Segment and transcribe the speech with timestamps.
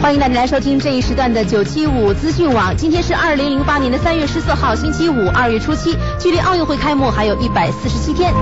[0.00, 2.74] 欢迎大家来收听这一时段的九七五资讯网。
[2.74, 8.32] 今天是二零零八年的三月十四号，星期五，二月初七，距离奥运会开幕还有一百四十七天。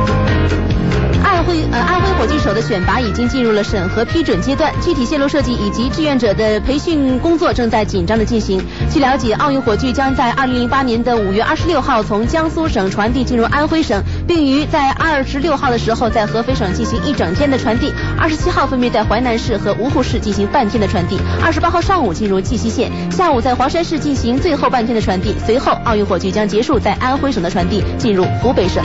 [1.25, 8.61] 安徽呃安徽火炬手的选拔已经进入了审核批准阶段，具体线路设计以及志愿者的培训工作正在紧张的进行。
[8.89, 28.85] 据了解，奥运火炬将在二零零八年的五月二十六号从江苏省传递进入安徽省，并于在二十六号的时候在合肥省进行一整天的传递，二十七号分别在淮南市和芜湖市进行半天的传递，二十八号上午进入绩溪县，下午在黄山市进行最后半天的传递，随后奥运火炬将结束在安徽省的传递，进入湖北省。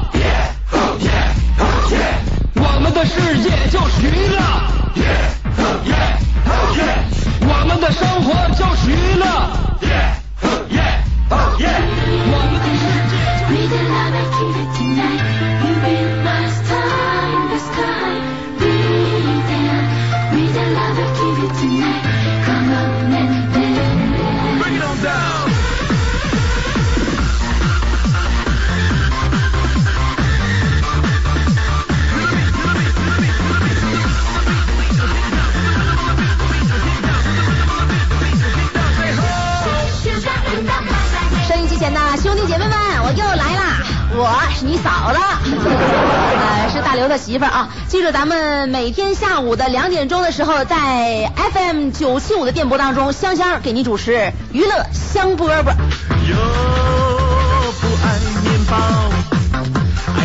[48.11, 55.73] 咱们每天下午的两点钟的时候，在 FM 九七五的电波当中，香香给您主持娱乐香饽饽。
[56.29, 56.35] 又
[57.71, 58.75] 不爱面包，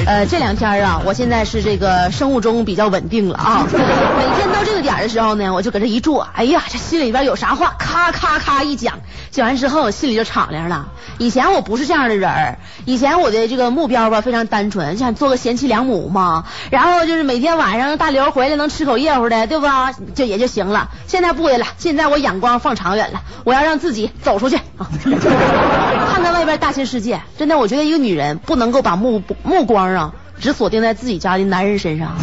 [0.07, 3.67] 呃，这两天啊，我现在是这个生物钟比较稳定了啊。
[3.71, 8.99] 每天到这个点儿的时候呢，我就搁这一坐，哎呀，这心里边有啥话，咔咔咔一讲，
[9.37, 10.89] 讲完之后我心里就敞亮了。
[11.19, 19.93] 以前我不是这样的人儿，以前我的这个目标吧非常单纯，想做个贤妻良母嘛，然后就是每天晚上大刘回来能吃口热乎的，对吧？
[20.15, 20.89] 就也就行了。
[21.07, 27.21] 现在不的了，现在我眼光放长远了，我要让自己走出去， 看看外边大千世界。
[27.37, 32.17] 真的，我觉得一个女人不能够把目目光啊只锁定在自己家的男人身上。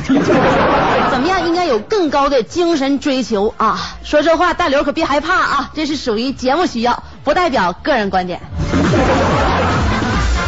[1.14, 1.46] 怎么样？
[1.46, 3.98] 应该有更高的精神追求啊！
[4.04, 8.42] 说这话，大刘可别害怕啊，这是属于节目需要，不代表个人观点。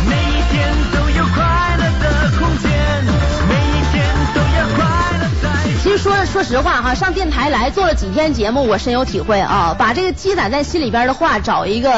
[0.10, 2.72] 每一天都有快乐的空间，
[3.48, 4.04] 每一天
[4.34, 4.84] 都要快
[5.20, 5.50] 乐在。
[5.84, 9.76] 其实说说实话哈，上电台来做了几天节目，我深有体会啊。
[9.78, 11.92] 把这个积攒在心里边的话，找一个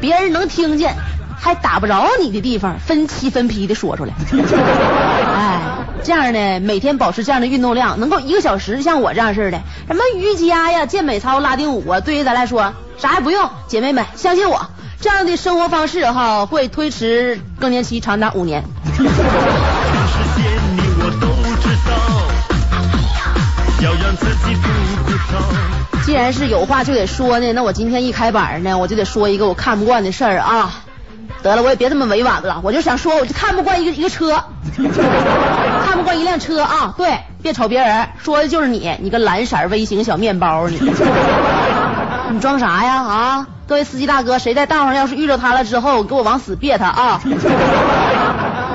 [0.00, 0.96] 别人能听见，
[1.44, 4.14] 还打不着你的地方，分期分批的说出来。
[5.36, 5.60] 哎，
[6.02, 13.50] 这样呢，每天保持这样的运动量，能够一个小时，像我这样似的，什么瑜伽呀、健美操、拉丁舞啊，对于咱来说啥也不用。
[13.68, 14.70] 姐妹们，相信我，
[15.02, 18.64] 这样的生活方式哈，会推迟更年期长达五年。
[26.06, 30.83] 既然是有话就得说呢，那我今天一开板呢，我就得说一个我看不惯的事儿啊。
[31.44, 34.42] 得了，我也别这么委婉了，我就想说，我就看不惯一个一个车，
[35.86, 36.94] 看不惯一辆车啊。
[36.96, 40.80] 对，别瞅别人，说的就是你，你个蓝色微型小面包，你
[42.32, 43.46] 你装啥呀啊？
[43.66, 47.20] 各位司机大哥，谁在道上要是遇着他了之后，给我往死别他啊！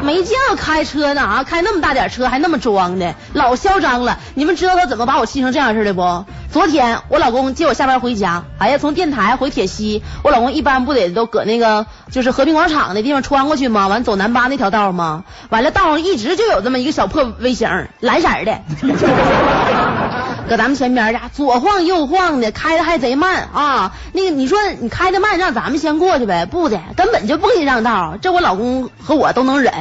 [0.04, 4.18] 没见过开车呢啊，开那么大点车还那么装的，老嚣张了。
[4.34, 6.26] 你们知道他怎么把我气成这样似的不？
[6.52, 13.88] 昨天我老公接我下班回家，哎呀，从电台回铁西，我老公一般不得都搁那个就是和平广场那地方穿过去吗？
[13.88, 15.26] 完走南八那条道吗？
[15.50, 17.70] 完了道上一直就有这么一个小破微型，
[18.00, 18.62] 蓝色的，
[20.50, 23.94] 搁咱们前边家左晃右晃的，开的还贼慢啊。
[24.14, 26.48] 那个你说你开的慢，让咱们先过去呗？
[26.48, 28.18] 不的，根本就不给你让道。
[28.20, 29.72] 这我老公和我都能忍。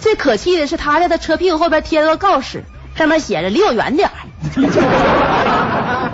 [0.00, 2.64] 最可气的是他在他车屁股后边贴了个告示，
[2.94, 4.14] 上面写着离我远点儿。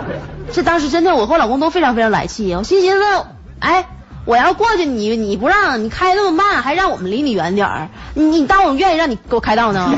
[0.51, 3.25] 这当时真的我和我老公都非常非常来气，我心寻思，
[3.59, 3.85] 哎，
[4.25, 9.93] 我要过去你你不让，你开那么慢，还让我们离你远点儿，你你当我们愿意让你给我开道呢？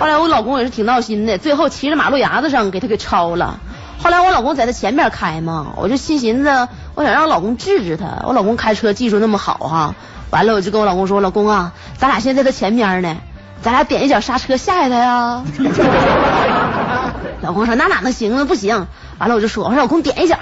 [0.00, 3.58] 后来我老公也是挺闹心的，最后骑着马路牙子上给他给超了。
[4.00, 8.22] 后来我老公在他前面开嘛，我就心寻思，我想让我老公治治他。
[8.24, 9.94] 我老公开车技术那么好哈，
[10.30, 13.16] 完了我就跟我老公说，老公啊，咱俩现在在他前面呢，
[13.60, 15.42] 咱俩点一脚刹车吓吓他呀。
[17.42, 18.44] 老公说那哪能行啊？
[18.44, 18.86] 不行。
[19.18, 20.38] 完了我就说，我说老公点一脚，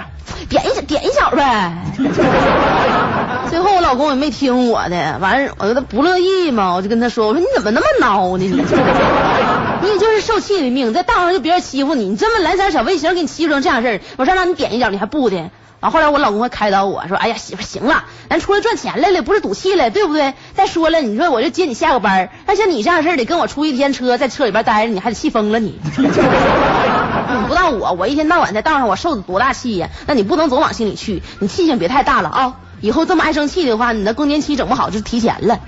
[0.49, 1.73] 点一脚，点一脚呗。
[3.49, 8.51] 最后我老公也没听我的，完了我他不乐意嘛，我就跟他说，我说你怎么那么孬呢你？
[9.89, 15.49] 你就是受气的命，在道上就别人欺负你，你这么懒散小卫星给你欺负成这样事儿，我说让你点一脚你还不的。
[15.79, 20.33] 完后来我老公还开导我说，哎呀媳妇行了，咱出来赚钱来了，不是赌气了，对不对？
[20.55, 25.79] 再说了，你说我就接你下个班，那像你这样事儿得跟我出一天车，在车里边待着，你还得气疯了你。
[25.97, 26.07] 你
[27.47, 29.89] 不到我，我一天到晚在道上我受多大气呀？
[30.07, 32.53] 那你不能总往心里去，你气性别太大了啊！
[32.79, 35.59] 以后这么爱生气的话，你的更年期整不好就提前了。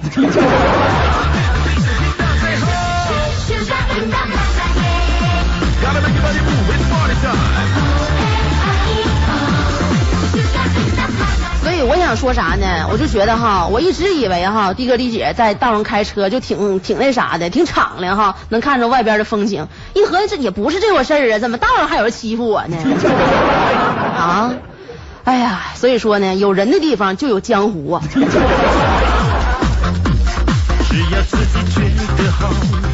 [11.63, 12.88] 所以我想说啥呢？
[12.91, 19.67] 我就觉得哈，我一直以为哈，的哥的姐在道上开车就挺挺那啥的，挺敞亮哈，能看着外边的风景。
[19.95, 22.77] 一合计这也不是这回事儿啊，怎么道上还有人欺负我呢？
[24.15, 24.53] 啊！
[25.29, 28.01] 哎呀，所以说呢，有人的地方就有江湖啊。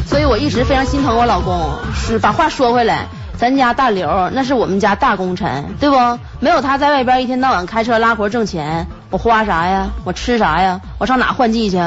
[0.06, 1.70] 所以我一直非常心疼我老公。
[1.94, 3.06] 是把话说回来，
[3.38, 5.96] 咱家大刘那是我们家大功臣，对不？
[6.38, 9.88] 没有他在外边一天到晚开车拉活挣钱，我花啥呀？
[10.04, 10.82] 我吃啥呀？
[10.98, 11.78] 我上哪换季去？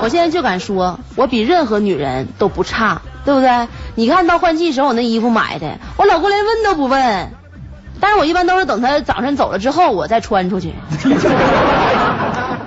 [0.00, 3.66] 我现在就敢说，我比任何女人都不差，对不对？
[3.96, 7.32] 你看到换季时候我那衣服买的，我老公连问都不问。
[8.00, 10.72] 但是我一般都是等他早上走了之后，我再穿出去。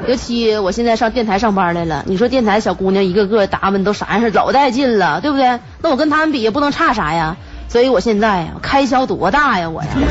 [0.07, 5.59] 尤其我现在上电台上班来了，你说电台小姑娘一个个打扮都啥样式，老带劲了，对不对？
[5.81, 7.37] 那我跟他们比也不能差啥呀。
[7.69, 9.89] 所以我现在呀，开销多大呀，我呀。
[9.93, 10.03] 天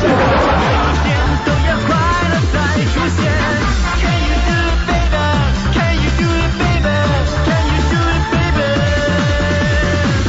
[1.45, 1.97] 都要快
[2.31, 3.27] 乐再出现。
[4.01, 5.21] Can you do it, baby?
[5.75, 6.97] Can you do it, baby?
[7.45, 8.69] Can you do it baby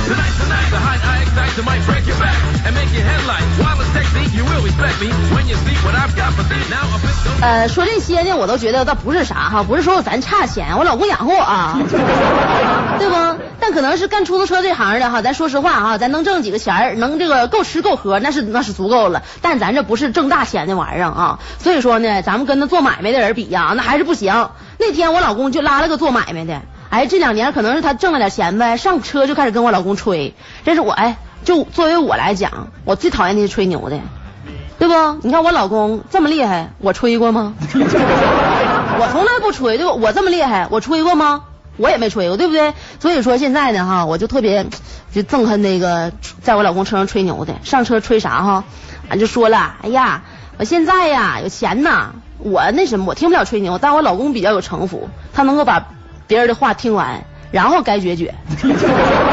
[0.08, 2.36] tonight the night, the height I excite to might break your back
[2.66, 3.71] and make your headlights.
[7.42, 11.78] 呃，说这些呢，我都觉得倒不是啥哈，不是说咱差钱，我老公养活我啊，
[13.00, 13.16] 对不？
[13.60, 19.24] 但可能是干出租车这行的哈，咱说实话哈，咱能挣几个钱儿，能这个够吃够喝，那是那是足够了。
[19.42, 24.50] 但咱这不是挣大钱的玩意儿啊，所以说呢，咱们跟那做买卖的人比呀，那还是不行。
[24.78, 30.36] 那天我老公就拉了个做买卖的，哎，这两年可能是他挣了点钱呗，上车就开始跟我老公吹。
[30.64, 34.00] 这是我哎，就作为我来讲，我最讨厌那些吹牛的。
[34.82, 34.96] 对不？
[35.22, 37.54] 你看我老公这么厉害，我吹过吗？
[37.70, 39.94] 我从来不吹，对不？
[40.02, 41.44] 我这么厉害，我吹过吗？
[41.78, 42.74] 我也没吹过，对不对？
[43.00, 44.66] 所以说现在呢，哈，我就特别
[45.14, 46.12] 就憎恨那个
[46.42, 48.64] 在我老公车上吹牛的，上车吹啥哈？
[49.08, 50.24] 俺就说了，哎呀，
[50.58, 55.90] 我现在呀有钱呐，我那什么，我听不了吹牛，但我老公比较有城府，他能够把
[56.26, 58.32] 别人的话听完，然后该撅撅。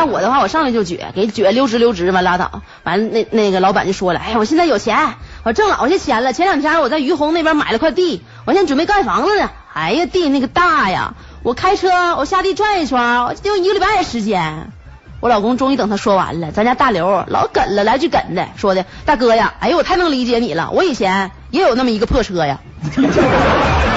[0.00, 2.62] 要我的话，我上来就撅，给撅溜直溜直，完拉倒。
[2.84, 5.14] 完了，那那个老板就说了，哎，我现在有钱，
[5.44, 6.32] 我挣老些钱了。
[6.32, 9.50] 前两天我在于洪那边买了块地，我现在准备盖房子呢。
[9.74, 14.72] 哎呀，地那个大呀，我开车我下地转一圈，我得有一个礼拜的时间。
[15.20, 22.58] 我老公终于等他说完了，咱家大刘老梗了，来句梗的，说的大哥呀，哎呦，我太能理解你了，我以前也有那么一个破车呀。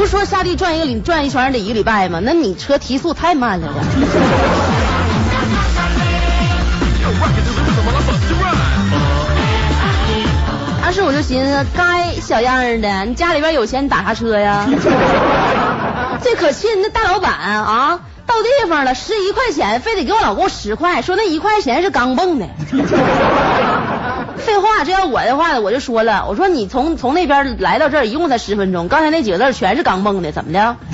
[0.00, 0.06] 不？
[0.06, 2.20] 是说下地转一个礼转一圈得一个礼拜吗？
[2.22, 3.72] 那你车提速太慢了呀。
[10.80, 14.66] 当时我就寻思，该小样的，你家里边有钱，你打啥车呀？
[16.22, 22.46] 最可气那大老板啊，到地方了，十一块钱，非得给我老公十块，说那一块钱是钢蹦的。
[24.40, 30.76] 废话，这要我的话，我就说了，我说你从从那边来到这儿一共才十分钟，刚才那几个字全是刚蹦的，怎么的？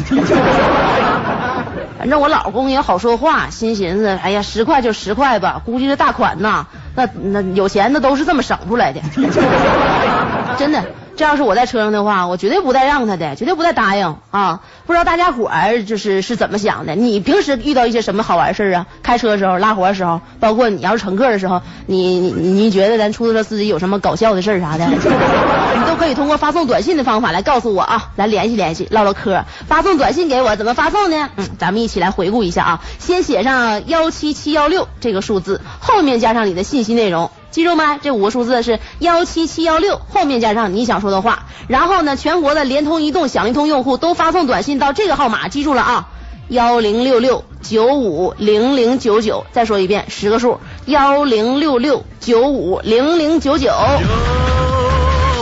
[1.98, 9.00] 反正我老公也好说话，心寻思，哎呀，十块就十块吧，估计是大款呐，那那有钱的都是这么省出来的，
[10.58, 10.84] 真的。
[11.16, 14.60] 这要是我在车上的话，我绝对不带让他的，绝对不带答应啊！
[14.86, 16.94] 不知道大家伙儿就是是怎么想的？
[16.94, 18.86] 你平时遇到一些什么好玩事儿啊？
[19.02, 29.44] 开车的时候、拉活的时候，包括你要是乘客的时候，你你你觉得咱出租车司机有什么搞笑的事儿啥的， 你都可以通过发送短信的方法来告诉我啊，来联系联系，唠唠嗑。
[29.66, 31.30] 发送短信给我，怎么发送呢？
[31.36, 37.30] 嗯，咱们一起来回顾一下啊，先写上幺七七幺六这个数字，后面加上你的信息内容。
[37.50, 37.98] 记住吗？
[38.02, 41.46] 这五个数字是幺七七幺六，后面加上你想说的话。
[41.68, 46.08] 然后呢，全国的联通、移动、享一通用户都发送短信到这个号码，记住了啊，
[46.48, 49.46] 幺零六六九五零零九九。
[49.52, 53.66] 再说一遍，十个数，幺零六六九五零零九九。
[53.66, 53.72] 又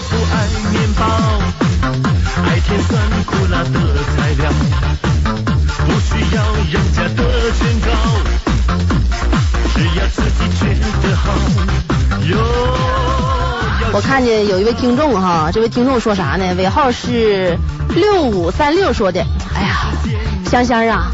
[0.01, 1.05] 不爱面包，
[2.47, 4.53] 爱甜酸苦辣的材料，
[5.85, 6.84] 不需要人。
[14.07, 16.55] 看见有一位听众哈，这位听众说啥呢？
[16.57, 17.59] 尾号是
[17.97, 19.93] 六五三六说的，哎呀，
[20.45, 21.11] 香香啊，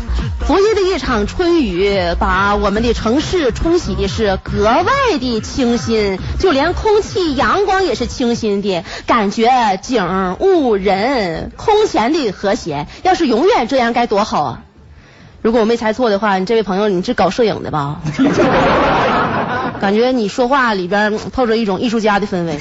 [0.47, 4.85] 昨夜的一场春雨把我们的城市冲洗的是格外
[5.19, 9.49] 的清新，就连空气阳光也是清新的，感觉
[9.81, 12.87] 景物人空前的和谐。
[13.03, 14.63] 要是永远这样该多好啊！
[15.43, 18.01] 如果我没猜错的话，你这位朋友你是搞摄影的吧？
[19.81, 22.59] 感觉你说话里边透着一种艺术家的氛围。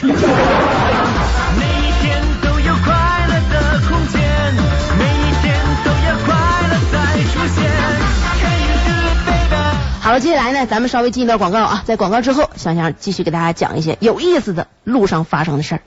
[10.02, 15.82] 好了，接下来呢，咱们稍微进一段广告啊，在广告之后，香香继续给大家讲一些有意思的路上发生的事儿。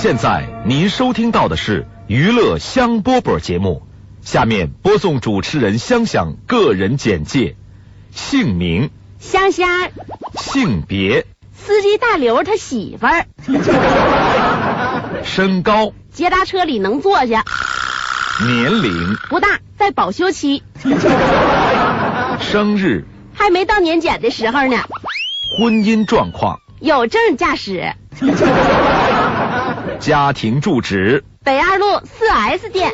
[0.00, 3.82] 现在您收听到的是娱乐香饽饽节目，
[4.22, 7.54] 下面播送主持人香香个人简介：
[8.10, 8.88] 姓名、
[9.18, 9.90] 香香，
[10.38, 13.26] 性别、司机大刘他媳妇儿，
[15.22, 17.44] 身高、捷达车里能坐下，
[18.46, 20.62] 年龄、不大，在保修期，
[22.40, 23.04] 生日、
[23.34, 24.78] 还没到年检的时候呢，
[25.58, 27.92] 婚姻状况、有证驾驶，
[30.00, 32.90] 家庭住址、北二路四 S 店，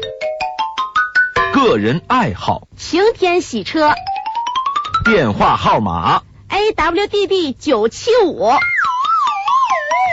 [1.55, 3.93] 个人爱好、晴天洗车。
[5.05, 8.51] 电话号码、，AWDD 九七五，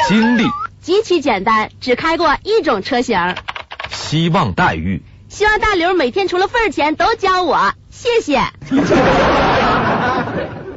[0.07, 0.43] 经历、
[0.81, 3.35] 极其简单，只开过一种车型。
[3.89, 5.01] 希望待遇。
[5.29, 8.39] 希望大刘每天除了份儿钱都教我，谢谢。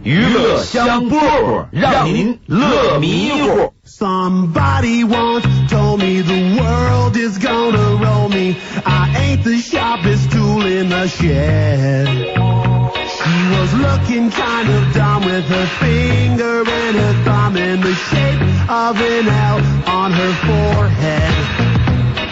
[0.06, 3.74] 娱乐香饽饽，让您乐迷糊。
[3.86, 8.56] Somebody once told me the world is gonna roll me.
[8.86, 12.08] I ain't the sharpest tool in the shed.
[12.08, 18.42] She was looking kind of dumb with her finger and her thumb in the shape
[18.70, 21.95] of an L on her forehead.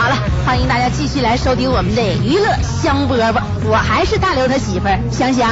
[0.00, 0.16] 好了，
[0.46, 3.34] 欢迎大家继续来收听我们的娱乐香饽饽，
[3.66, 5.46] 我还是大刘他媳妇儿香香。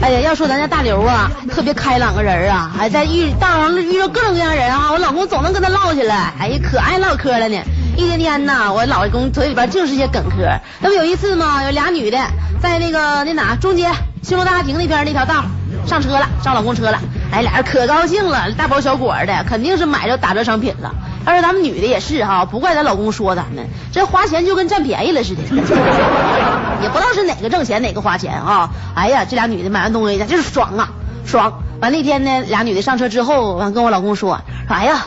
[0.00, 7.58] 哎呀，要说咱家大刘啊，特别开朗个人啊，还在遇道上遇到各种各样人啊，我老公总能跟他唠起来，哎呀，可爱唠嗑了呢。
[7.98, 10.48] 一天天呐，我老公嘴里边净是些梗嗑。
[10.80, 12.16] 那不有一次嘛，有俩女的
[12.62, 13.90] 在那个那哪中街
[14.22, 15.44] 新隆大家庭那边那条道
[15.86, 16.98] 上车了，上老公车了，
[17.32, 20.92] 哎，俩人可高兴了，大包小裹的，肯定是买着打折商品了。
[21.26, 25.42] 要说咱们女的也是哈，不怪咱老公说咱们，这花钱就跟占便宜了似的。
[26.82, 28.70] 也不知道是哪个挣钱哪个花钱啊！
[28.94, 30.90] 哎呀，这俩女的买完东西就是爽啊，
[31.24, 31.62] 爽！
[31.80, 35.06] 完那天呢，俩女的上车之后，完跟我老公说说，哎呀，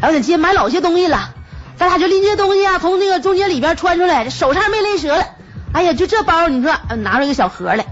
[0.00, 1.30] 哎我在街买老些东西了，
[1.76, 5.24] 咱俩就拎这东西啊，从那个中间里边穿出来，手差点没勒折了。
[5.72, 7.86] 哎呀，就这包，你说拿出一个小盒来，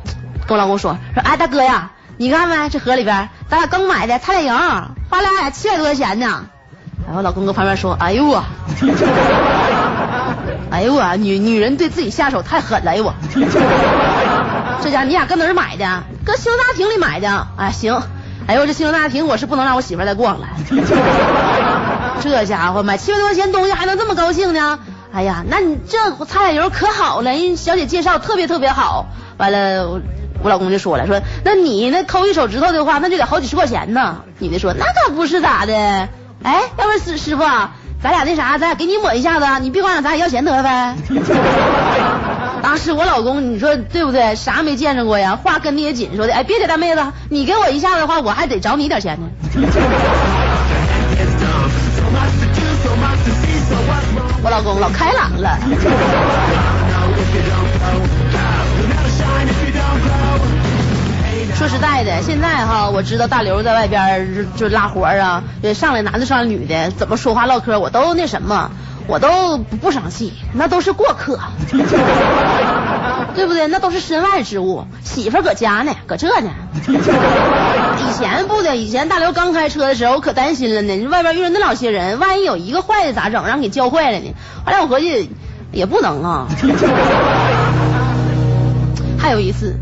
[0.46, 6.46] 跟我老公说说，哎大哥呀，你看没这盒里边，咱俩刚买的擦脸油，花俩俩七百多块钱呢。
[7.08, 8.42] 哎，后老公搁旁边说，哎呦我。
[10.68, 13.14] 哎呦我，女女人对自己下手太狠了，哎呦我，
[14.82, 16.02] 这家你俩搁哪儿买的？
[16.24, 17.46] 搁新隆大厅里买的。
[17.56, 18.02] 哎行，
[18.48, 20.48] 哎呦这新隆大厅我是不能让我媳妇儿再逛了。
[22.20, 24.80] 这家伙买七百多块钱东西还能这么高兴呢？
[25.14, 29.06] 哎呀，那你这菜油可好了，人小姐介绍特别特别好。
[29.38, 30.00] 完了，
[30.38, 34.22] 我我老公就说了，说那你那抠一手指头的话，那就得好几十块钱呢。
[34.38, 35.74] 女的说那可不是咋的，
[36.42, 40.94] 哎，要不然师师傅啊，咱俩那啥，咱俩给你抹一下子，你别光让咱俩要钱得了呗。
[42.62, 44.34] 当时我老公，你说对不对？
[44.34, 45.36] 啥没见着过呀？
[45.36, 49.28] 话跟的也紧，说的，哎，别的大妹子，你给我一下子的话，我还得找你点钱呢。
[54.42, 56.75] 我老公老开朗了。
[61.56, 65.42] 说实在的，现在哈，我知道大刘在外边就拉活啊，
[65.75, 68.70] 上来男的上来女的，怎么说话唠嗑，我都那什么，
[69.08, 71.38] 我都不生气，那都是过客，
[73.34, 73.66] 对不对？
[73.68, 76.50] 那都是身外之物，媳妇搁家呢，搁这呢。
[76.86, 81.06] 以前不的，以前大刘刚开车的时候，我可担心了呢。
[81.06, 83.46] 外边遇着那老些人，万一有一个坏的咋整？
[83.46, 84.34] 让给教坏了呢？
[84.66, 85.30] 后来我合计，
[85.72, 86.46] 也不能啊。
[89.18, 89.75] 还有一次，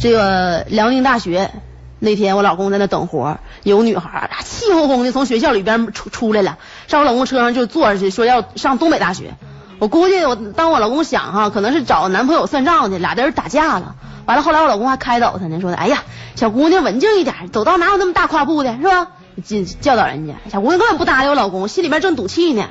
[0.00, 1.50] 这个辽宁大学
[1.98, 6.56] 那天，我老公在那等活儿，有女孩儿啊气哄哄的从学校里边出出来了，
[6.88, 9.34] 上我老公车上就坐上去，说要上东北大学。
[9.78, 13.94] 我估计我当我老公想哈，可能是找男朋友算账去，俩人打架了。
[14.24, 16.02] 完了后来我老公还开导她呢，说的哎呀，
[16.34, 19.08] 小姑娘文静一点，走道哪有那么大跨步的，是吧？
[19.44, 22.64] 教教导人家，小姑娘根本不搭理我老公，心里边正赌气呢。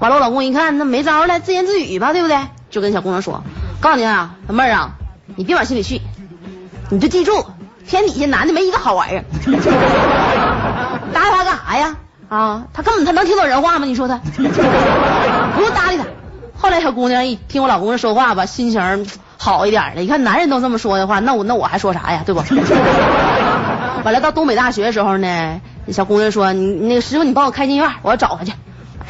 [0.00, 2.36] 完了我老公一看那没招了，自言自语吧，对不对？
[2.68, 3.42] 就跟小姑娘说，
[3.80, 4.90] 告诉你啊，小妹儿啊，
[5.36, 6.02] 你别往心里去，
[6.90, 7.44] 你就记住，
[7.86, 9.24] 天底下男的没一个好玩意儿。
[11.12, 11.96] 搭理他干啥呀？
[12.28, 13.86] 啊，他根本他能听懂人话吗？
[13.86, 16.04] 你说他，不用搭理他。
[16.56, 20.02] 后来小姑娘一听我老公说话吧，心情好一点了。
[20.02, 22.22] 一看男人都这么说的话，那我那我还说啥呀？
[22.24, 22.42] 对不？
[24.04, 25.60] 完了到东北大学的时候呢，
[25.90, 28.52] 小姑娘说：“你那个师傅，你帮我开进院，我要找他去。”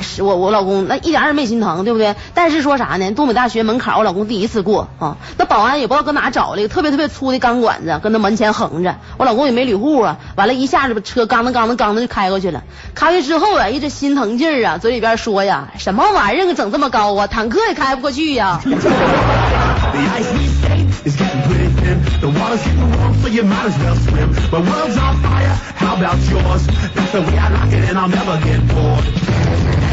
[0.01, 2.15] 是我我老公那一点也没心疼，对不对？
[2.35, 3.11] 但是说啥呢？
[3.13, 8.97] 东北大学门槛我老公第一次过啊，那保安也不知道搁哪找了一个特别特别粗的钢管子，搁那门前横着。
[9.17, 12.63] 我老公也没捋户啊，完了，一下子把车刚当刚当刚当就开过去了。
[12.95, 18.61] 开过去之后啊，一这心疼劲儿啊，嘴里边说呀，什么玩意儿，整这么高啊，坦克也开不过去呀、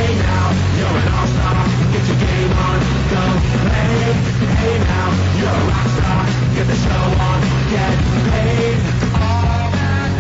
[0.02, 0.50] Now,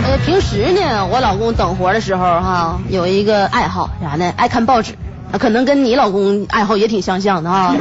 [0.03, 4.31] 呃，平时呢，我老公等活的时候哈，有一个爱好啥呢？
[4.38, 4.93] 爱看报纸，
[5.39, 7.73] 可能跟你老公爱好也挺相像的哈。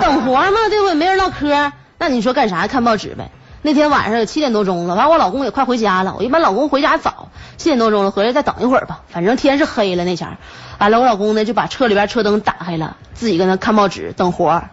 [0.00, 0.94] 等活嘛，对不对？
[0.94, 2.66] 没人唠嗑，那你说干啥？
[2.66, 3.30] 看报纸呗。
[3.62, 6.14] 那天晚上有七点多钟了，完我老公也快回家了。
[6.16, 9.02] 我一般老公回家早，七点多钟了，回来再等一会儿吧。
[9.08, 10.36] 反正天是黑了那前儿。
[10.78, 14.70] 完了，我老公呢就把车里边车灯打开了，自己搁那看报纸等活儿。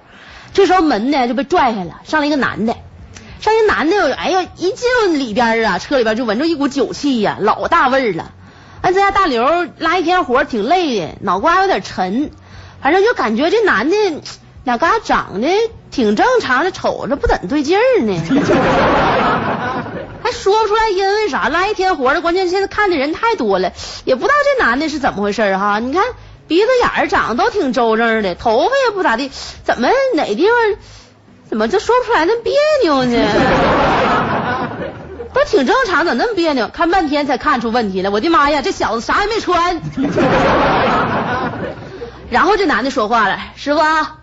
[0.53, 2.75] 这时候门呢就被拽开了，上来一个男的。
[3.41, 8.31] 上一男的，哎呀，一进里边啊，车里边就闻着一股酒气呀、老大味儿了。
[8.81, 12.31] 俺这家大刘拉一天活挺累的，脑瓜有点沉，
[12.81, 13.95] 反正就感觉这男的
[14.67, 15.47] 俩嘎长得
[15.91, 18.19] 挺正常的，瞅着不怎对劲儿呢。
[20.21, 23.71] 还说不出来因为啥，拉一天活的，关键现在看的人太多了，
[24.03, 25.79] 也不知道这男的是怎么回事儿哈。
[25.79, 26.03] 你看
[26.49, 29.31] 鼻子眼儿长得都挺周正的，头发也不咋地，
[29.63, 30.53] 怎么哪地方
[31.49, 32.53] 怎么就说不出来那别
[32.83, 33.17] 扭呢？
[35.33, 36.67] 都挺正常，咋那么别扭？
[36.67, 38.09] 看半天才看出问题来。
[38.09, 39.79] 我的妈呀，这小子啥也没穿。
[42.29, 44.17] 然后这男的说话了：“师傅啊，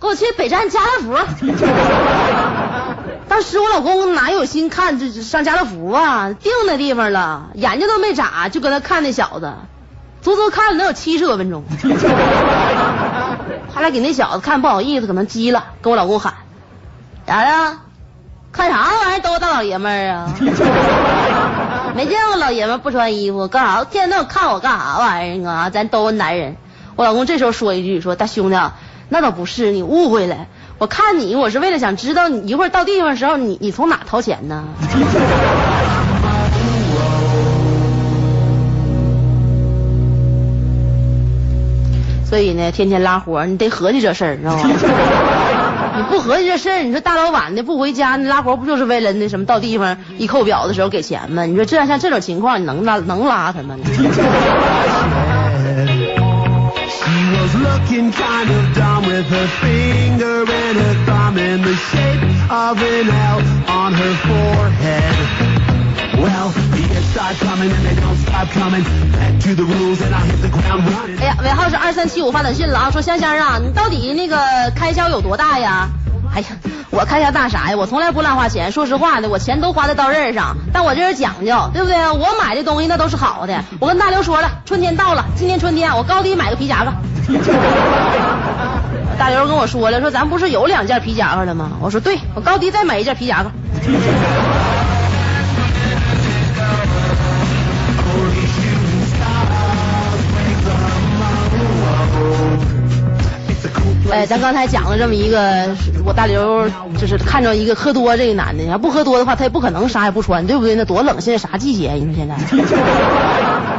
[0.00, 1.16] 给我去北站家乐福。
[3.28, 6.32] ”当时我老公哪有心看这上家乐福啊？
[6.32, 9.52] 定那地方了，眼睛都没眨，就搁那看那小子，
[10.22, 11.64] 足足看了能有七十多分钟。
[13.74, 16.34] 后来给那小子看不好意思，可能急了，跟我老公喊
[17.26, 17.76] ：“咋的？
[18.52, 19.20] 看啥玩意儿？
[19.20, 20.32] 都是大老爷们儿啊！
[21.94, 23.84] 没见过老爷们不穿衣服，干啥？
[23.84, 25.68] 天天都看我干啥玩意儿啊？
[25.70, 26.56] 咱都是男人。”
[26.96, 28.76] 我老公这时候说一句：“说大兄弟啊，
[29.08, 30.46] 那倒不是，你误会了。
[30.78, 34.64] 我看你，我是为了想知道你一会儿到地方的时候，你你从哪掏钱呢？”
[42.28, 44.68] 所以呢，天天拉活，你得合计这事儿，知道吗？
[45.96, 51.44] 你不合计这事儿，你说大老晚的不回家，你拉活不就是为了那什么到地方一扣表的时候给钱吗？
[51.46, 53.76] 你说这样像这种情况，你能拉能拉他吗？
[57.46, 62.76] Was looking kind of dumb with her finger and her thumb in the shape of
[62.82, 63.38] an L
[63.70, 65.14] on her forehead.
[66.18, 68.82] Well, the years start coming and they don't stop coming.
[69.12, 71.20] Back to the rules and I hit the ground running.
[71.20, 74.36] 哎呀，尾号是二三七五发短信了啊，说香香啊，你到底那个
[74.74, 75.88] 开销有多大呀？
[76.34, 76.46] 哎呀，
[76.90, 77.76] 我开销大啥呀？
[77.76, 80.56] 我从来不乱花钱，说实话的，我钱都花在刀刃上。
[80.72, 81.96] 但我这人讲究，对不对？
[82.10, 83.62] 我买的东西那都是好的。
[83.78, 86.92] 我跟大刘说了，春天到了，今年春天我高低买个皮夹克。
[89.18, 91.72] 大刘跟我说了，说咱不是有两件皮夹克了吗？
[91.80, 93.50] 我说对，我高低再买一件皮夹克。
[104.08, 105.66] 哎，咱刚才讲了这么一个，
[106.04, 110.76] 我大刘就是看着一个喝多这个男的，要不喝多的话，他也不可能啥也不穿，对不对？
[110.76, 111.92] 那多冷，现在啥季节？
[111.94, 112.36] 你说现在？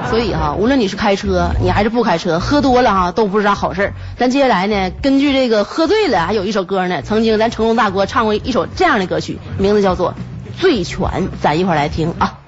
[0.09, 3.93] 所以哈，无论你是开车，你还是不开车，喝多了哈都不是啥好事儿。
[4.17, 10.13] 咱接下来呢，根据这个喝醉了，还有一首歌呢，曾经咱成龙大哥唱过一首这样的歌曲，名字叫做
[10.61, 11.07] 《醉拳》，
[11.41, 12.39] 咱一会儿来听啊。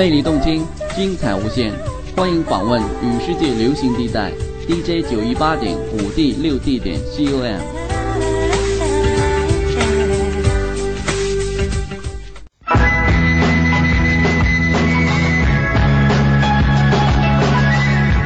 [0.00, 1.70] 魅力动听，精彩无限，
[2.16, 4.30] 欢迎访问与世界流行地带
[4.66, 7.58] DJ 九一八点五 D 六 D 点 COM。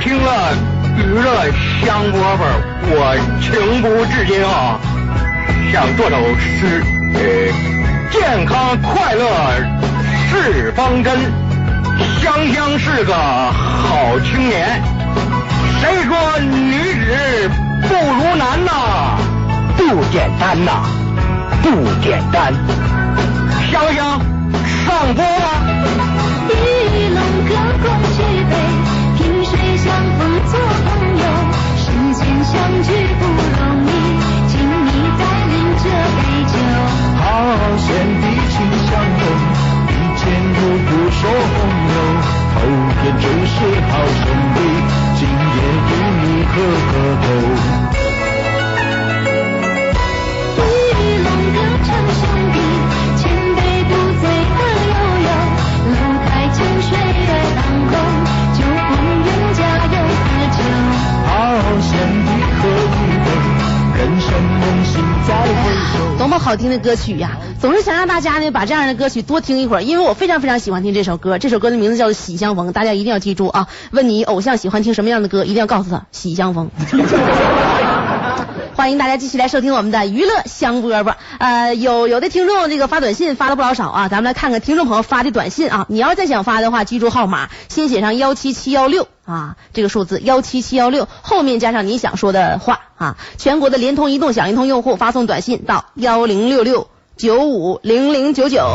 [0.00, 0.54] 听了
[0.96, 1.50] 娱乐
[1.84, 2.38] 香饽饽，
[2.86, 4.78] 我情不自禁啊，
[5.72, 6.84] 想做首诗，
[7.14, 7.20] 呃，
[8.12, 9.26] 健康快乐
[10.30, 11.18] 是方针，
[12.20, 14.82] 香香是个好青年。
[15.80, 17.50] 谁说女子
[17.82, 18.70] 不如男呐？
[19.76, 20.70] 不简单呐，
[21.62, 21.68] 不
[22.02, 22.54] 简单。
[23.70, 24.20] 香香
[24.86, 25.46] 上播吧。
[26.48, 26.52] 一
[27.08, 27.50] 龙歌
[27.82, 28.52] 共举杯，
[29.18, 29.86] 萍水相
[30.18, 30.52] 逢做
[30.84, 31.24] 朋友。
[31.76, 32.52] 世间相
[32.82, 33.88] 聚不容易，
[34.48, 34.52] 请
[34.86, 35.20] 你再
[35.52, 36.54] 饮这杯酒。
[37.20, 37.22] 好
[37.78, 37.86] 险
[38.20, 38.54] 地情
[38.86, 39.22] 相拥，
[40.54, 41.56] 一见如故说红
[41.90, 41.94] 油，
[42.54, 42.56] 后
[43.02, 43.58] 天就是
[43.90, 44.22] 好兄
[44.54, 44.56] 弟，
[45.16, 46.52] 今夜与你喝
[46.90, 47.26] 个够。
[50.56, 50.58] 一
[51.18, 52.22] 龙歌成兄
[66.44, 67.38] 好听的歌曲呀！
[67.58, 71.38] 总是想让大家呢把这样的歌曲多听一会儿，因为我非常非常喜欢听这首歌。
[71.38, 73.66] 这首歌的名字叫做《喜相逢》，大家一定要记住啊！
[73.92, 76.70] 问你偶像喜欢听什么样的歌，一定要告诉他《喜相逢》。
[78.76, 81.14] 欢迎大家继续来收听我们的娱乐香饽饽。
[81.38, 85.86] 呃，有有的听众这个发短信发了不老少啊，咱们来看看听众朋友发的短信啊。
[85.88, 93.16] 你要再想发的话，记住号码，先写上幺七七幺六啊，这个数字幺七七幺六，后面加上你想说的话啊。
[93.38, 98.66] 全国的联通、移动、响应通用户发送短信到幺零六六九五零零九九。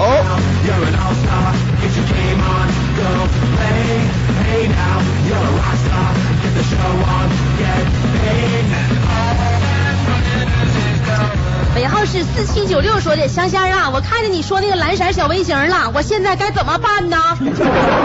[12.12, 17.18] 是四七九六说的，香香啊，我看见你说那个蓝色小微型了，我现在该怎么办呢？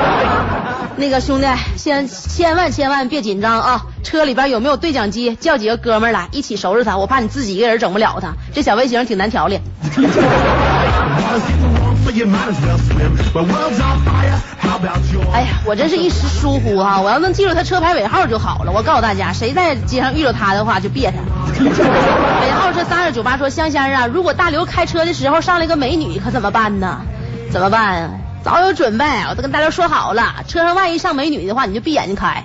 [0.96, 3.86] 那个兄弟，先千万千万别紧张啊！
[4.02, 5.34] 车里边有没有对讲机？
[5.36, 8.34] 叫几个哥们儿来一起收拾他，我怕你自己一个人整不了他。
[8.52, 9.58] 这小微型挺难调理。
[15.32, 17.00] 哎呀，我真是一时疏忽啊！
[17.00, 18.72] 我要能记住他车牌尾号就好了。
[18.72, 21.18] 我告诉大家，谁在街上遇到他的话，就别他。
[21.60, 27.00] 尾号是三二九八，说香香啊，如果大刘开车的时候上来个美女，可怎么办呢？
[27.50, 28.10] 怎么办啊？
[28.42, 32.44] 早有准备，我都跟大刘说好了，车上万一上美女的话，你就闭眼睛开，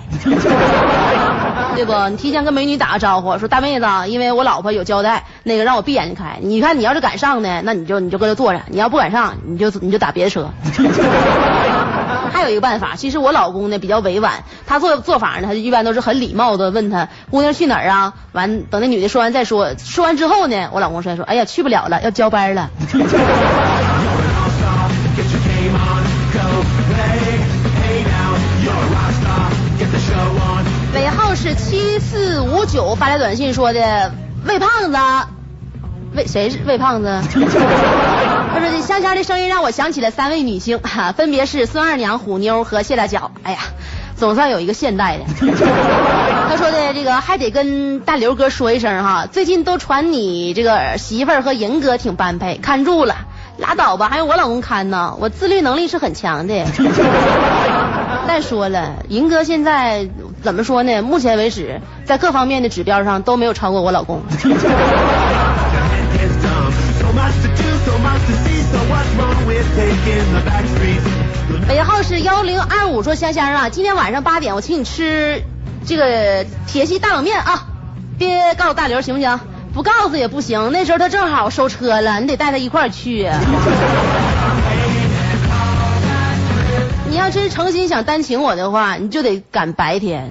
[1.76, 1.92] 对不？
[2.08, 6.38] 你提前跟美女打个招呼，说大妹子，因为我老婆有交代，那个让我闭眼睛开。
[6.40, 10.50] 你看你要是敢上呢，那你就你就搁这坐着；你要不敢上，你就你就打别的车。
[12.30, 18.14] 还有一个办法，其实我老公呢比较委婉，他做做法呢，他就一般都是很礼貌的问他姑娘去哪儿啊？
[18.32, 22.70] 完等那女的说完再说，说完之后呢，我老公说说，哎呀去不了了，要交班了。
[30.92, 34.12] 尾号是七四五九发来短信说的，
[34.44, 34.98] 魏胖子，
[36.14, 37.22] 魏谁是魏胖子？
[38.60, 43.30] 说这香香的声音让我想起了三位女星，哈、分别是孙二娘、虎妞和谢大脚。
[43.42, 43.58] 哎呀，
[44.16, 45.24] 总算有一个现代的。
[46.48, 53.16] 他说的这个还得跟大刘哥说一声哈，最近都传你这个媳妇儿和银哥挺般配，看住了。
[53.56, 56.64] 拉倒吧，还有我老公看呢，我自律能力是很强的。
[58.28, 60.06] 再说了，银哥现在
[60.42, 61.00] 怎么说呢？
[61.00, 64.20] 目前为止，在各方面的指标上都没有超过我老公。
[71.68, 75.42] 尾号是幺零二五，说香香啊，今天晚上八点我请你吃
[75.86, 77.66] 这个铁西大冷面啊，
[78.18, 79.40] 别告诉大刘行不行？
[79.72, 83.30] 不告诉也不行，那时候他正好收车了，你得带他一块儿去。
[87.08, 90.30] 你要真诚心想单请我的话，你就得赶白天。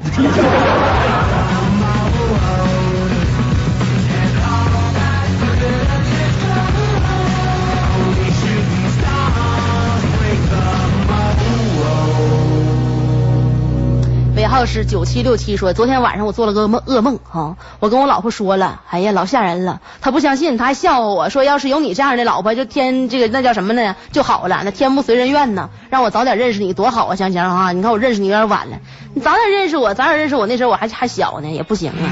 [14.60, 28.80] 号是九七六七说，昨天晚上我做了个梦噩梦哈、我跟我老婆说了，哎呀老吓人了，她不相信，她还笑话我说，要是有你这样的老婆，就天这个那叫什么呢就好了，那天不随人愿呢，让我早点认识你多好啊，香香啊，你看我认识你有点晚了，
[29.14, 32.04] 你早点认识我，早点认识我，那时候我还还小呢，也不行啊。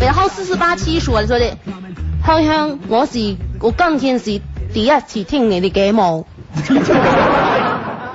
[0.00, 1.56] 尾号四四八七说的说的，
[2.24, 4.40] 香香，我是我今天是
[4.72, 6.26] 第一次聽你哋節目，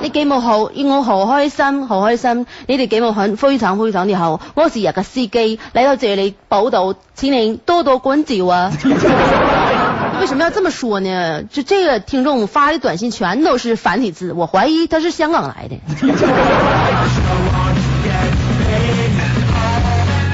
[0.01, 8.71] 你节目好，我好開心，好開心，你哋节目很非常非常的好，我是日嘅司機，嚟到這裏報道，請你多多關照啊。
[10.19, 11.43] 為什麼要這麼說呢？
[11.43, 15.77] 就這個聽眾發的短信全都是繁體字，我懷疑他是香港來的。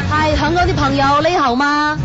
[0.10, 2.00] 嗨，香港的朋友你好嗎？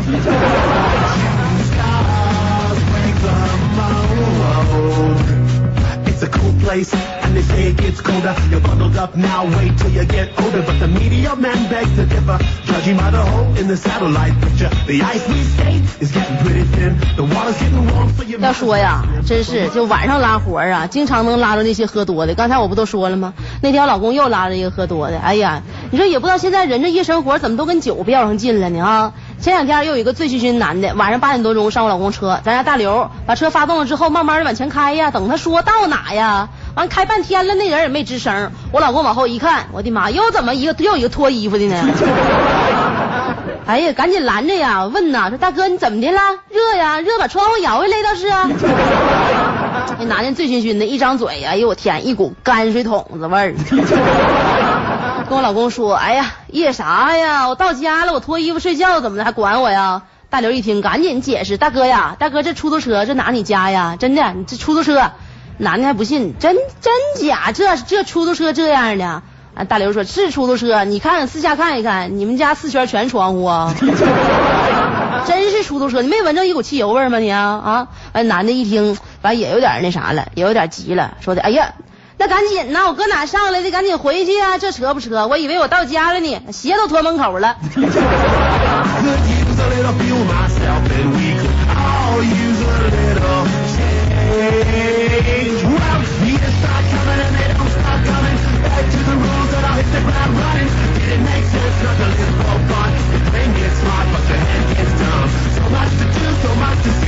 [6.05, 8.35] It's a cool place, and they say it gets colder.
[8.49, 10.61] You're bundled up now, wait till you get older.
[10.61, 14.69] But the media men begs to differ, judging by the hole in the satellite picture.
[14.85, 16.97] The ice we skate is getting pretty thin.
[17.15, 22.35] The water's getting warm, so you 要说呀，真是就晚上拉活啊，经常能拉着那些喝多的。
[22.35, 23.33] 刚才我不都说了吗？
[23.61, 29.13] 那天我老公又拉着一个喝多的，哎呀，你说也不知道现在人这夜生活怎么都跟酒飙上劲了呢啊！
[29.41, 38.51] 前两天又有一个醉醺醺男的，晚上八点多钟上我老公车，咱家大刘把车发动了之后，慢慢的往前开呀，等他说到哪呀，完开半天了，那人也没吱声。
[38.71, 41.75] 我老公往后一看，我的妈，又怎么一个又一个脱衣服的呢？
[43.65, 44.85] 哎呀，赶紧拦着呀！
[44.85, 46.19] 问呐，说大哥你怎么的了？
[46.49, 48.47] 热呀，热把窗户摇下来倒是啊。
[49.97, 53.55] 那男的醉醺醺的，一张嘴，哎呦我天，一股泔水桶子味儿。
[55.31, 57.47] 跟我老公说，哎呀，夜啥呀？
[57.47, 60.01] 我到家了，我脱衣服睡觉，怎么的还管我呀？
[60.29, 63.95] 大刘一听，赶紧解释，大哥呀，大哥这出租车这哪你家呀？
[63.97, 65.11] 真的，你这出租车，
[65.57, 66.93] 男的还不信，真真
[67.25, 67.53] 假？
[67.53, 69.05] 这这出租车这样的？
[69.55, 73.73] 啊，大刘说是出租车，你看四下看一看，你们家四圈全窗户啊。
[75.25, 77.87] 真是出租车，你没闻着一股汽油味吗你啊啊！
[78.11, 81.73] 完，男的一听，完也有点那啥了，也有点急了，说的，哎呀，
[82.21, 83.71] 那赶紧呐，我搁哪上来的？
[83.71, 84.55] 赶紧回去啊！
[84.59, 85.25] 这扯不扯？
[85.25, 87.57] 我以为我到家了呢，鞋都脱门口了。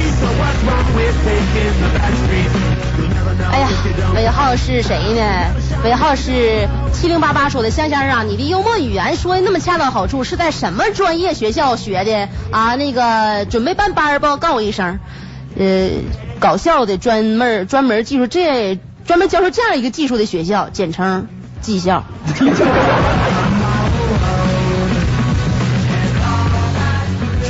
[3.52, 3.68] 哎呀
[4.16, 5.22] 尾号是谁呢？
[5.84, 12.76] 尾号是七零八八说的，香香啊，你的幽默语言说的那么恰到好处，是在什么专业学校学的啊？
[12.76, 14.38] 那个准备办班儿不？
[14.38, 15.00] 告诉我一声。
[15.58, 15.90] 呃，
[16.40, 21.28] 搞笑的专门专门技术这专门教授这样一个技术的学校，简称
[21.62, 22.04] 技校。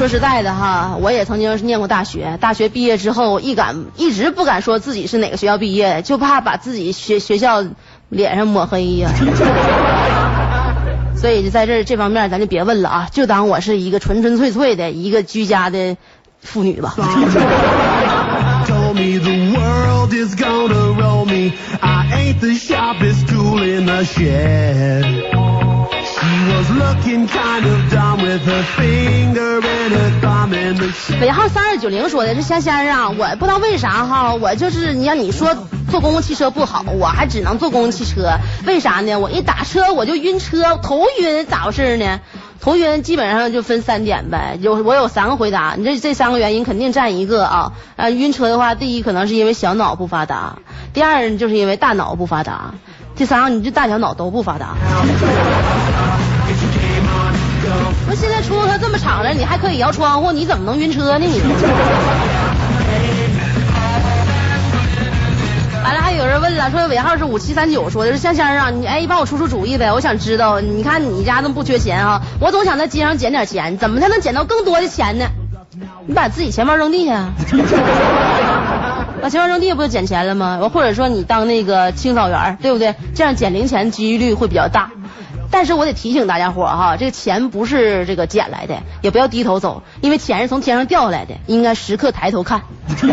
[0.03, 7.63] 说实在的哈，我也曾经念过大学，大学毕业之后一敢一直不敢说自己是哪个学校毕业的，就怕把自己学学校
[8.09, 9.09] 脸上抹黑呀。
[11.15, 15.95] 所以就在这这方面咱就别问了啊，就当我是一个纯纯粹粹的一个居家的
[16.41, 16.95] 妇女吧。
[31.21, 35.55] 尾号三二九零说的是香香啊，我不知道为啥哈，我就是你让你说
[35.89, 39.17] 坐公共汽车不好，我还只能坐公共汽车，为啥呢？
[39.19, 42.19] 我一打车我就晕车，头晕，咋回事呢？
[42.59, 47.71] 头晕基本上就分三点呗，有我有三个回答，你这这三个原因肯定占一个啊。
[47.95, 50.57] 呃，晕车的话，第一可能是因为小脑不发达，
[50.93, 52.73] 第二就是因为大脑不发达，
[53.15, 54.75] 第三你这大小脑都不发达。
[58.09, 61.25] 我现在出租车这么敞亮，你还可以摇窗户，你怎么能晕车呢？
[61.25, 61.41] 你？
[65.83, 75.25] 完了，还有人问了，说尾号是五七三九，说的是香香啊，你哎帮我出出主意呗，我想知道，你看你家那么不缺钱啊，我总想在街上捡点钱，怎么才能捡到更多的钱呢？
[76.05, 77.29] 你把自己钱包扔地下，
[79.21, 80.69] 把钱包扔地下不就捡钱了吗？
[80.73, 82.93] 或者说你当那个清扫员，对不对？
[83.15, 84.91] 这样捡零钱几率会比较大。
[85.53, 92.63] 但是我得提醒大家伙儿哈，这个钱不是这个捡来的，也不要低头走，因为钱是从天上掉下来的，应该时刻抬头看。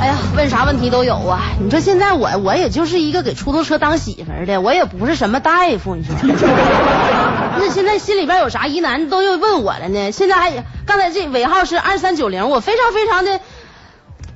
[0.00, 1.42] 哎呀，问啥问题都有啊！
[1.58, 6.14] 你说现在我我也就是一个给出租车当媳妇儿的，我也不是什么大夫，你说。
[7.62, 10.10] 那现在心里边有啥疑难都又问我了呢？
[10.12, 13.38] 现在还刚才这尾号是二三九零，我非常非常的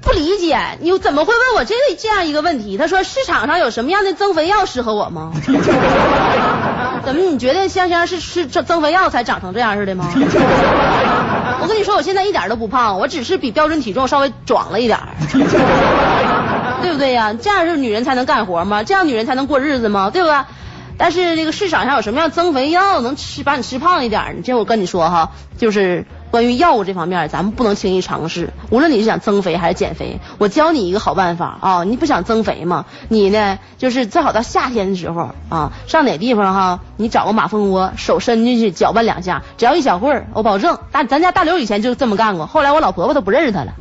[0.03, 2.77] 不理解，你怎么会问我这这样一个问题？
[2.77, 5.33] 他说市场上有什么样的增肥药适合我吗？
[7.05, 10.07] 怎么你觉得香香是吃增肥药才长成这样似的吗？
[11.63, 14.99] 我跟你说，我现在一点都不胖，我只是比标准体重稍微壮了一点，
[16.83, 17.33] 对不对呀？
[17.33, 18.83] 这样是女人才能干活吗？
[18.83, 20.11] 这样女人才能过日子吗？
[20.11, 20.47] 对吧？
[20.97, 24.43] 但是这个市场上有什么样增肥药能吃把你吃胖一点呢？
[24.45, 28.53] 这我跟你说哈，就是关于药物这方面，咱们不能轻易尝试。
[28.71, 31.85] 无论你是想增肥还是减肥，我教你一个好办法啊！
[31.85, 32.87] 你不想增肥吗？
[33.09, 43.75] 你呢，就是最好到夏天的时候啊，上哪地方哈，你找个马蜂窝，手伸进去搅拌两下，只要一小会儿，我保证大咱家大刘以前就这么干过，后来我老婆婆都不认识他了。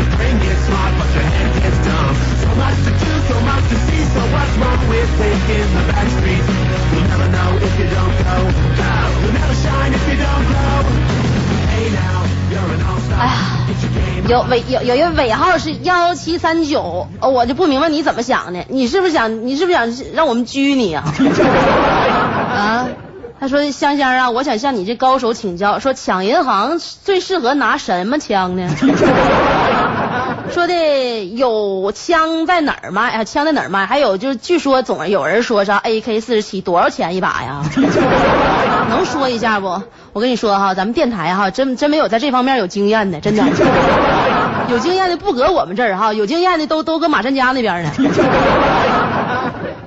[13.19, 13.31] 哎呀，
[14.27, 21.03] 有尾有有一个尾号是幺七三九，呃我就不明白你怎么想的，你是不是想你是不是想让我们拘你啊？
[22.55, 22.87] 啊？
[23.39, 28.69] 他说香香啊，我想向你这高手请教，说抢银行最适合拿什么枪呢？
[30.51, 33.23] 说的有枪在哪儿卖啊？
[33.23, 33.85] 枪在哪儿卖？
[33.85, 37.63] 还有就是，据说总有人说啥 AK 四十七多少钱一把呀？
[38.89, 39.81] 能说一下不？
[40.13, 43.43] 我跟你说哈，咱们电台哈，真真没有在这方面有经验的，真的。
[44.69, 47.91] 有经验的不搁我们这儿哈，有经验的都都搁马山家那边呢。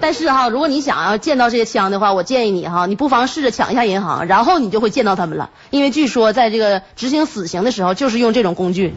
[0.00, 5.50] 但是哈，如果你想要见到这些枪的话，我建议你哈，你不妨试着抢一下银行，然后你就会见到他们了。
[5.70, 8.94] 因为据说在这个执行死刑的时候，就是用这种工具。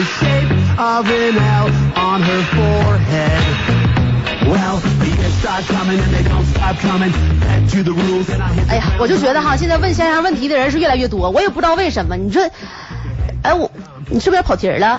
[0.00, 3.44] The shape of an L on her forehead.
[4.48, 7.12] Well, the years start coming and they don't stop coming.
[7.40, 12.16] Back to the rules and I hit 哎呀，我就觉得哈，现在问香香问题的人是越来越多，我也不知道为什么。
[12.16, 12.42] 你说，
[13.42, 13.70] 哎我，
[14.08, 14.98] 你是不是跑题了？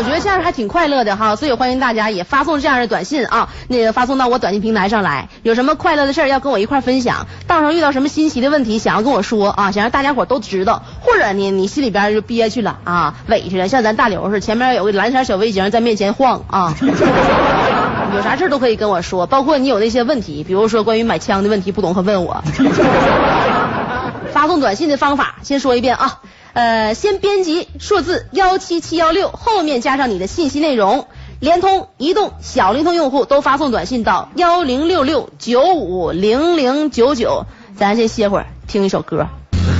[0.00, 5.28] 但我觉得这样还挺快乐的哈，所以欢迎大家也发送这样的短信啊，那个发送到我短信平台上来。
[5.42, 16.74] 有什么快乐的事儿要跟我一块分享，到时候遇到什么新奇的问题想要跟我说啊，想让大家伙都知道，或者呢你心里边就憋屈了啊，委屈了，像咱大刘似的，前面有个蓝色小围巾在面前晃啊。
[18.16, 22.42] 有啥事都可以跟我说，包括你有那些问题，比如说关于买枪的问题不懂可问我。
[24.32, 26.20] 发送短信的方法先说一遍啊，
[26.52, 31.06] 呃，先编辑数字幺七七幺六，后面加上你的信息内容。
[31.38, 37.46] 联通、移动、小灵通用户都发送短信到幺零六六九五零零九九。
[37.76, 39.26] 咱先歇会儿，听一首歌。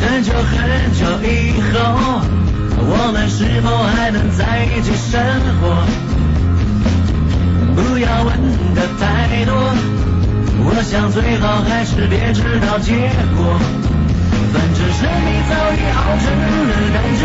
[0.00, 2.22] 很久很久以后，
[2.78, 5.20] 我们是否还能在一起生
[5.60, 5.84] 活？
[7.74, 9.54] 不要问的太多，
[10.64, 12.92] 我想最好还是别知道结
[13.36, 13.99] 果。
[14.52, 17.22] 反正生命早已熬成了淡酒，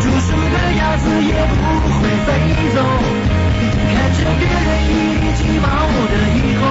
[0.00, 1.52] 煮熟的鸭子也不
[1.90, 2.28] 会飞
[2.74, 2.76] 走。
[3.90, 4.90] 看着别人一
[5.20, 5.66] 地鸡毛
[6.10, 6.62] 的以后，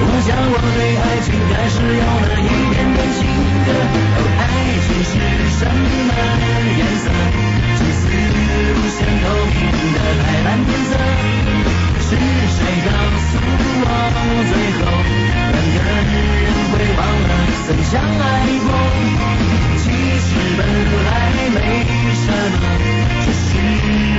[0.00, 3.20] 我想我对爱情还是有了一点点心
[3.66, 3.68] 得。
[4.38, 4.40] 爱
[4.84, 5.12] 情是
[5.58, 6.10] 什么
[6.78, 7.06] 颜色？
[7.76, 8.00] 青丝
[8.74, 9.56] 无限透明
[9.94, 10.92] 的海蓝天色。
[12.00, 13.30] 是谁告诉
[13.80, 13.84] 我，
[14.48, 14.80] 最后
[15.52, 15.76] 两个
[16.08, 16.17] 人
[17.68, 18.72] 曾相爱过？
[19.76, 20.60] 其实本
[21.04, 21.08] 来
[21.52, 21.56] 没
[22.14, 22.64] 什么，
[23.20, 23.46] 只是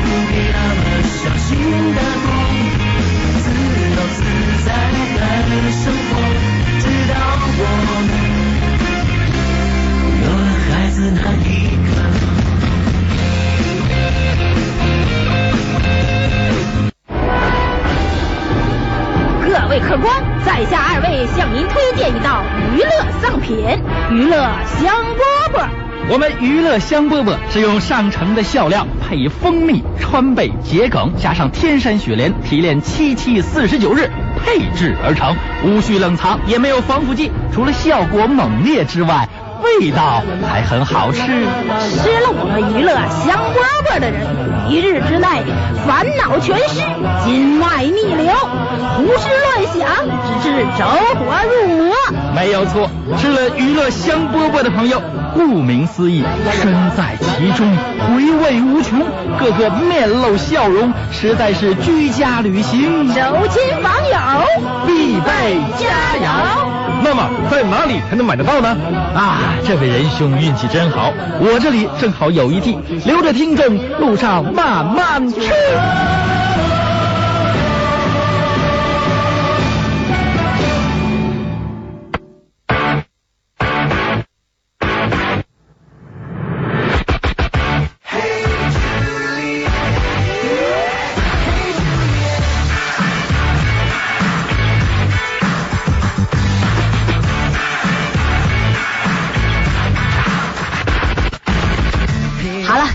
[0.06, 0.80] 不必那么
[1.18, 1.50] 小心
[1.96, 2.28] 的过，
[3.42, 3.46] 自
[3.90, 4.22] 由自
[4.64, 6.12] 在的生活，
[6.80, 7.12] 直到
[7.58, 7.62] 我
[8.08, 8.12] 们
[10.22, 11.50] 有了孩子那一
[11.90, 12.39] 刻。
[19.70, 20.12] 位客官，
[20.44, 22.44] 在下二位向您推荐一道
[22.74, 22.90] 娱乐
[23.22, 23.56] 上品——
[24.10, 25.68] 娱乐香饽饽。
[26.12, 34.10] 我们娱乐香饽饽是用上乘的笑料，配蜂蜜、川贝、桔梗，加上天山雪莲提炼七七四十九日
[34.44, 39.30] 配制而成，无需冷藏，也没有防腐剂，除了效果猛烈之外，
[39.62, 41.22] 味道还很好吃。
[41.22, 42.94] 吃了我们娱乐
[43.26, 44.22] 香饽饽的人，
[44.70, 45.28] 一日之内
[45.86, 46.82] 烦恼全失，
[47.26, 48.34] 筋脉逆流，
[48.96, 50.86] 胡思乱想，直至走
[51.20, 51.96] 火入魔。
[52.36, 55.02] 没有错，吃了娱乐香饽饽的朋友，
[55.34, 57.76] 顾名思义，身在其中，
[58.08, 59.00] 回味无穷，
[59.38, 64.18] 个个面露笑容，实在是居家旅行走亲访友，
[64.88, 65.88] 必备佳
[66.24, 66.79] 肴。
[67.04, 68.76] 那么在哪里才能买得到呢？
[69.16, 75.40] 啊，这位仁兄运气真好，我这里正好有一屉，留着听众路上慢慢吃。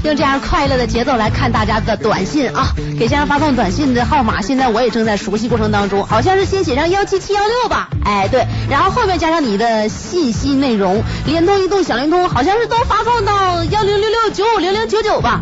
[0.05, 15.41] 用这样快乐的节奏来看大家的短信啊，给先生发送短信的号码，现在我也正在熟悉过程当中，好像是先写上幺七七幺六吧，哎对，然后后面加上你的信息内容，联通、移动、小灵通，好像是都发送到幺零六六九五零零九九吧。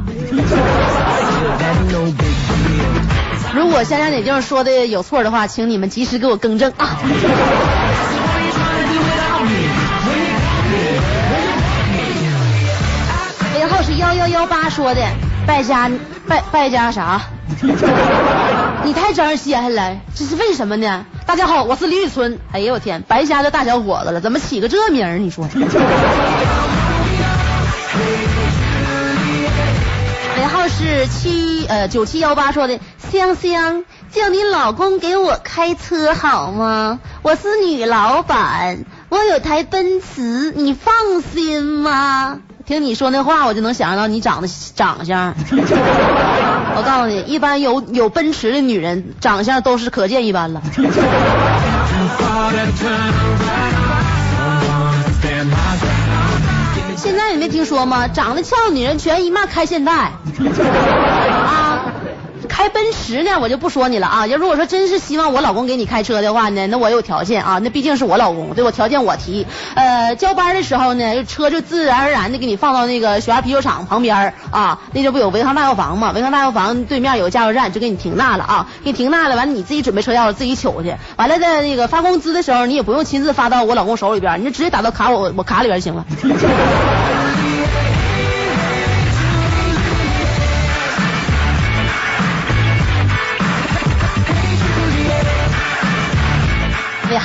[3.53, 7.01] 如果香香姐就是说的有错的话，请你们及时给我更正啊。
[14.03, 15.01] 幺幺幺八说的，
[15.47, 15.89] 败家
[16.27, 17.21] 败败家啥？
[18.85, 21.07] 你太招人稀罕了，这是为什么呢？
[21.25, 22.41] 大家好，我是李宇春。
[22.51, 25.19] 哎呦我天，白瞎这大小伙子了，怎么起个这名儿？
[25.19, 25.49] 你说？
[30.37, 32.81] 尾 号是七呃九七幺八说的，
[33.13, 36.99] 香香叫你老公给我开车好吗？
[37.23, 40.93] 我是女老板，我有台奔驰，你放
[41.33, 42.41] 心吗？
[42.67, 45.35] 听你说那话，我就能想象到你长得长相。
[46.75, 50.63] 我告诉你，一般有有奔驰的女人，长相都是可见一斑了。
[56.97, 58.07] 现在你没听说吗？
[58.09, 60.13] 长得俏的女人全一骂开现代，
[62.63, 64.25] 开奔驰呢，我就不说你了啊。
[64.29, 69.45] 要如果说真是希望我老公给你开车的话呢，那我有条件啊，那毕竟是我老公，对我条件我提。
[69.75, 76.13] 呃，交班的时候呢，车就自然而然的给你放到那个雪花啤酒厂旁边啊，那就不有维康大药房嘛？
[76.13, 86.07] 维康大药房对面有个加油站，就给你停那了啊，给你停那了，完了你自己准备车钥匙自己取去，完了在那个发工资的时候，你也不用亲自发到我老公手里边，你就直接打到卡我我卡里边就行了。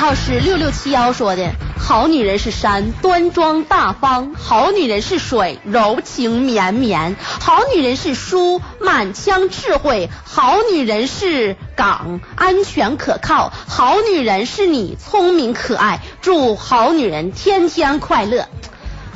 [0.08, 16.00] 号是六六七幺说的，好女人是山，端庄大方；好女人是水，柔情绵绵；好女人是书，满腔智慧；好女人是港，安全可靠；好女人是你，聪明可爱。
[16.22, 18.48] 祝好女人天天快乐。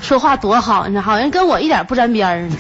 [0.02, 2.50] 说话多好你，好像跟我一点不沾边儿。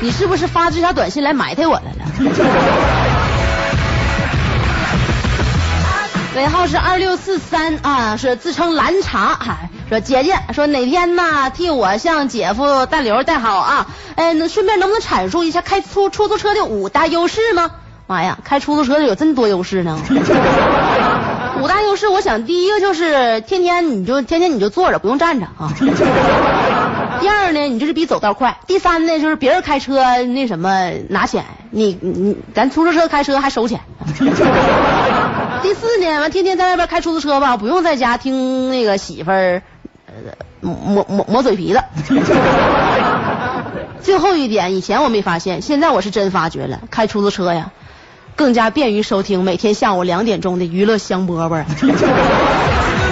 [0.00, 2.06] 你是不是发这条短信来埋汰我来了？
[6.36, 17.70] 尾号是二六四三啊，是自称蓝茶，哎，说姐姐说哪天呢替我向姐夫大刘带好啊，哎，那顺便能不能阐述一下开出出租车的五大优势吗？
[18.06, 19.98] 妈呀，开出租车的有这么多优势呢？
[21.62, 25.72] 五大优势，我想第一个就是天天你就天天你就坐着不用站着啊。
[27.18, 28.58] 第二呢，你就是比走道快。
[28.66, 33.80] 第三呢，就是别人开车那什么拿钱，你你咱出租车开车还收钱。
[35.66, 39.62] 第四呢，完天天在外边开出租车吧，不用在家听那个媳妇儿
[40.60, 41.82] 磨磨嘴皮子。
[44.00, 47.72] 最后一点，以前我没发现，现在我是真发觉了，开出租车呀，
[48.36, 51.64] 更加便于收听每天下午两点钟的娱乐香饽饽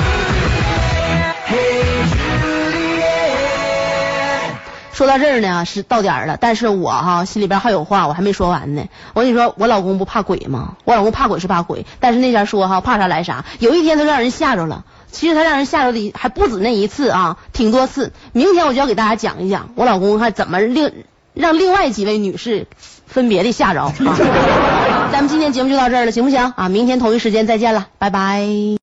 [4.95, 8.87] 说到这儿呢，是到点儿了，但是我哈心里边还有话，我还没说完呢。
[9.13, 10.77] 我跟你说，我老公不怕鬼吗？
[10.85, 13.45] 我老公怕鬼是怕鬼，但是那家说哈，怕啥来啥。
[13.59, 18.13] 有一天他让人吓着了，其实他让人吓着的还不止那一次啊，挺多次。
[18.33, 20.93] 明天我就要给大家讲一讲我老公还怎么另
[21.35, 22.69] 让另外几位女士
[23.07, 23.93] 分别的吓着啊。
[25.11, 26.69] 咱们今天节目就到这儿了，行不行啊？
[26.69, 28.47] 明天同一时间再见了，拜拜。